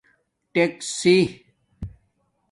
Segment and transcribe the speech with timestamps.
[0.53, 1.17] ٹکسیی